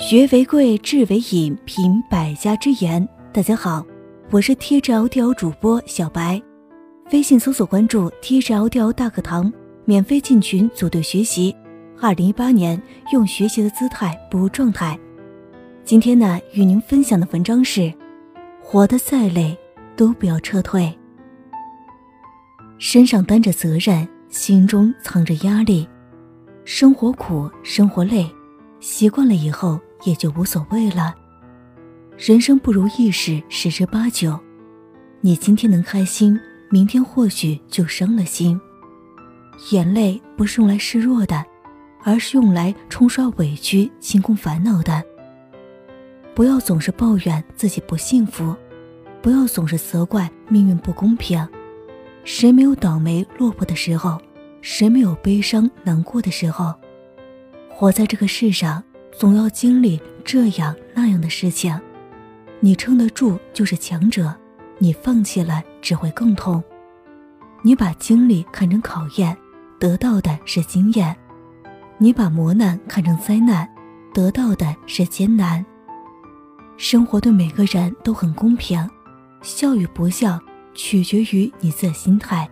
[0.00, 3.08] 学为贵，智为引，品百家之言。
[3.32, 3.86] 大家好，
[4.32, 6.42] 我是 TGL 主播小白，
[7.12, 9.52] 微信搜索关注 TGL 大课堂，
[9.84, 11.54] 免费进群组队学习。
[12.00, 14.98] 二零一八年，用学习的姿态步入状态。
[15.84, 17.94] 今天呢，与您分享的文章是：
[18.60, 19.56] 活得再累，
[19.94, 20.92] 都不要撤退。
[22.78, 25.88] 身上担着责任，心中藏着压力，
[26.64, 28.28] 生活苦，生活累。
[28.84, 31.14] 习惯了以后也就无所谓了。
[32.18, 34.38] 人生不如意事十之八九，
[35.22, 36.38] 你今天能开心，
[36.68, 38.60] 明天或许就伤了心。
[39.70, 41.42] 眼泪不是用来示弱的，
[42.02, 45.02] 而是用来冲刷委屈、清空烦恼的。
[46.34, 48.54] 不要总是抱怨自己不幸福，
[49.22, 51.42] 不要总是责怪命运不公平。
[52.22, 54.20] 谁没有倒霉落魄的时候？
[54.60, 56.74] 谁没有悲伤难过的时候？
[57.76, 61.76] 活在这个世上，总要经历这样那样的事情。
[62.60, 64.32] 你撑得住就是强者，
[64.78, 66.62] 你放弃了只会更痛。
[67.62, 69.36] 你把经历看成考验，
[69.80, 71.12] 得到的是经验；
[71.98, 73.68] 你把磨难看成灾难，
[74.14, 75.66] 得到的是艰难。
[76.76, 78.88] 生活对每个人都很公平，
[79.42, 80.40] 笑与不笑
[80.74, 82.48] 取决于你自己心态。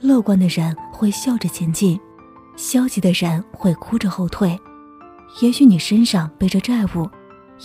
[0.00, 2.00] 乐观的人会笑着前进。
[2.56, 4.58] 消极的人会哭着后退，
[5.40, 7.08] 也许你身上背着债务，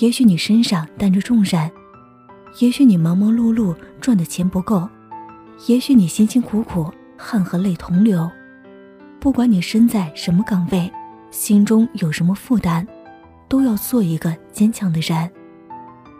[0.00, 1.70] 也许你身上担着重任，
[2.58, 4.88] 也许你忙忙碌碌赚的钱不够，
[5.68, 8.28] 也许你辛辛苦苦汗和泪同流。
[9.20, 10.90] 不管你身在什么岗位，
[11.30, 12.86] 心中有什么负担，
[13.48, 15.30] 都要做一个坚强的人。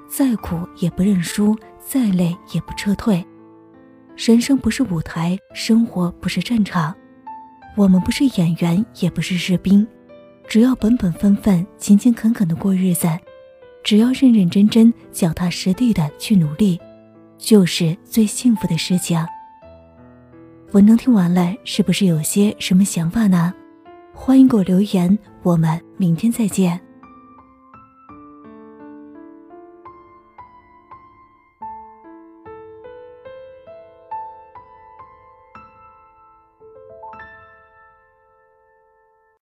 [0.09, 3.25] 再苦也不认输，再累也不撤退。
[4.17, 6.95] 人生不是舞台，生活不是战场。
[7.81, 9.87] 我们不是演员，也不是士兵，
[10.47, 13.09] 只要本本分分、勤勤恳恳的过日子，
[13.83, 16.79] 只要认认真真、脚踏实地的去努力，
[17.39, 19.19] 就是最幸福的事情。
[20.73, 23.55] 文章听完了，是不是有些什么想法呢？
[24.13, 26.79] 欢迎给我留言，我们明天再见。